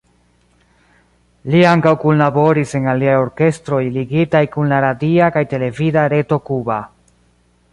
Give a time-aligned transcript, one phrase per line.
[1.55, 6.81] Li ankaŭ kunlaboris en aliaj orkestroj ligitaj kun la radia kaj televida reto kuba.